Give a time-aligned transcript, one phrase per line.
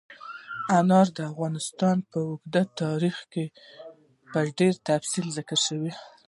[0.77, 3.45] انار د افغانستان په اوږده تاریخ کې
[4.31, 5.93] په ډېر تفصیل ذکر شوي.